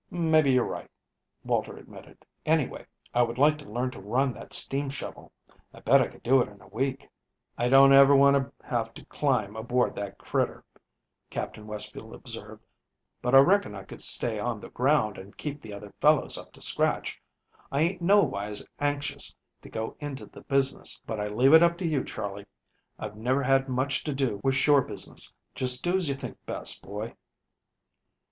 [0.09, 0.89] "Maybe you're right,"
[1.45, 2.25] Walter admitted.
[2.43, 5.31] "Anyway, I would like to learn to run that steam shovel.
[5.75, 7.07] I bet I could do it in a week."
[7.55, 10.65] "I don't ever want to have to climb aboard that critter,"
[11.29, 12.65] Captain Westfield observed;
[13.21, 16.51] "but I reckon I could stay on the ground and keep the other fellows up
[16.53, 17.21] to scratch.
[17.71, 21.85] I ain't nowise anxious to go into the business, but I leave it up to
[21.85, 22.47] you, Charley.
[22.97, 25.35] I've never had much to do with shore business.
[25.53, 27.13] Just do as you think best, boy."